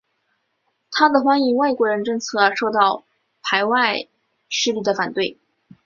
[0.89, 3.05] 他的欢迎外国人政策受到
[3.43, 4.07] 排外
[4.49, 5.37] 势力的反对。